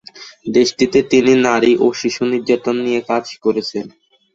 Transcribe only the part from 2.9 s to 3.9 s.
কাজ করেছেন।